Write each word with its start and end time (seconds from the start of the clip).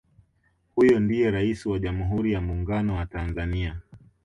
Huyo 0.75 0.99
ndiye 0.99 1.31
Rais 1.31 1.65
wa 1.65 1.79
jamhuri 1.79 2.31
ya 2.33 2.41
Muungano 2.41 2.95
wa 2.95 3.05
Tanzania 3.05 3.79